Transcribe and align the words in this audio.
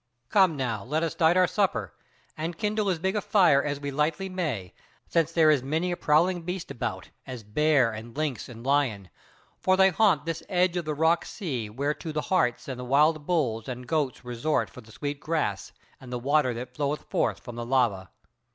Come 0.29 0.55
now, 0.57 0.83
let 0.83 1.03
us 1.03 1.13
dight 1.13 1.37
our 1.37 1.45
supper, 1.45 1.93
and 2.35 2.57
kindle 2.57 2.89
as 2.89 2.97
big 2.97 3.15
a 3.15 3.21
fire 3.21 3.61
as 3.61 3.79
we 3.79 3.91
lightly 3.91 4.29
may; 4.29 4.73
since 5.07 5.31
there 5.31 5.51
is 5.51 5.61
many 5.61 5.91
a 5.91 5.95
prowling 5.95 6.41
beast 6.41 6.71
about, 6.71 7.09
as 7.27 7.43
bear 7.43 7.91
and 7.91 8.17
lynx 8.17 8.49
and 8.49 8.65
lion; 8.65 9.11
for 9.59 9.77
they 9.77 9.91
haunt 9.91 10.25
this 10.25 10.41
edge 10.49 10.75
of 10.75 10.85
the 10.85 10.95
rock 10.95 11.23
sea 11.23 11.69
whereto 11.69 12.11
the 12.11 12.21
harts 12.33 12.67
and 12.67 12.79
the 12.79 12.83
wild 12.83 13.27
bulls 13.27 13.67
and 13.69 13.83
the 13.83 13.85
goats 13.85 14.25
resort 14.25 14.71
for 14.71 14.81
the 14.81 14.91
sweet 14.91 15.19
grass, 15.19 15.71
and 15.99 16.11
the 16.11 16.17
water 16.17 16.51
that 16.51 16.73
floweth 16.73 17.03
forth 17.03 17.39
from 17.39 17.55
the 17.55 17.63
lava." 17.63 18.09